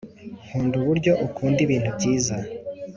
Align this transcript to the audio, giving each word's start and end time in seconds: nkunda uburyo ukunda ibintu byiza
nkunda 0.47 0.75
uburyo 0.81 1.11
ukunda 1.25 1.59
ibintu 1.65 1.89
byiza 1.97 2.35